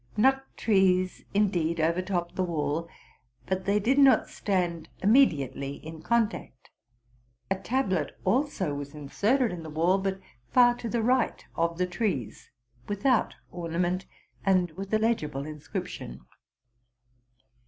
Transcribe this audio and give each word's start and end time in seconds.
Nut 0.17 0.41
trees, 0.57 1.25
indeed, 1.31 1.79
overtopped 1.79 2.35
the 2.35 2.43
wall; 2.43 2.89
but 3.45 3.65
they 3.65 3.79
did 3.79 3.99
not 3.99 4.27
stand 4.27 4.89
immediately 5.03 5.73
in 5.75 6.01
contact. 6.01 6.71
A 7.51 7.55
tablet 7.55 8.17
also 8.25 8.73
was 8.73 8.95
inserted 8.95 9.51
in 9.51 9.61
the 9.61 9.69
wall, 9.69 9.99
but 9.99 10.19
far 10.49 10.73
to 10.77 10.89
the 10.89 11.03
right 11.03 11.45
of 11.55 11.77
the 11.77 11.85
trees, 11.85 12.49
without 12.87 13.35
ornament, 13.51 14.07
and 14.43 14.71
with 14.71 14.91
a 14.91 14.97
legible 14.97 15.45
inscription. 15.45 16.21